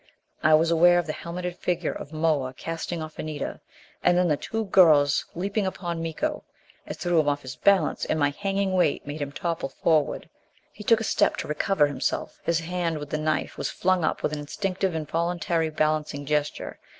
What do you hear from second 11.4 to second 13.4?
recover himself; his hand with the